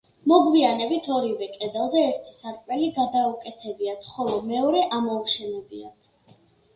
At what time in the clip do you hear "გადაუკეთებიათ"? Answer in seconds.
2.95-4.07